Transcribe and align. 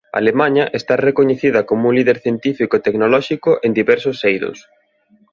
Alemaña 0.19 0.65
está 0.79 0.93
recoñecida 1.07 1.65
como 1.69 1.83
un 1.89 1.95
líder 1.97 2.17
científico 2.25 2.73
e 2.75 2.83
tecnolóxico 2.87 3.49
en 3.65 3.71
diversos 3.79 4.17
eidos. 4.29 4.57